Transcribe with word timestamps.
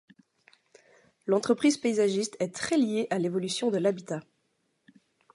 L’entreprise 1.27 1.77
paysagiste 1.77 2.35
est 2.39 2.55
très 2.55 2.75
liée 2.75 3.05
à 3.11 3.19
l’évolution 3.19 3.69
de 3.69 3.77
l’habitat. 3.77 4.21